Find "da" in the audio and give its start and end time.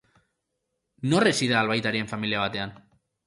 1.53-1.59